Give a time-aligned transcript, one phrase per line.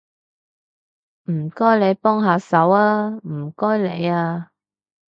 [1.29, 4.47] 唔該你幫下手吖，唔該你吖